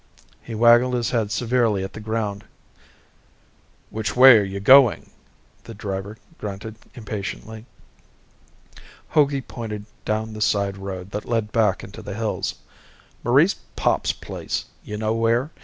[0.41, 2.43] He waggled his head severely at the ground.
[3.91, 5.11] "Which way are you going?"
[5.65, 7.67] the driver grunted impatiently.
[9.09, 12.55] Hogey pointed down the side road that led back into the hills.
[13.23, 14.65] "Marie's pop's place.
[14.83, 15.51] You know where?